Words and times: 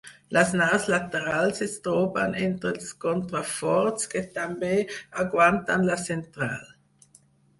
Les 0.35 0.51
naus 0.59 0.85
laterals 0.91 1.59
es 1.65 1.73
troben 1.87 2.31
entre 2.45 2.71
els 2.75 2.87
contraforts 3.05 4.09
que 4.13 4.23
també 4.39 4.71
aguanten 5.25 5.85
la 5.91 5.99
central. 6.07 6.65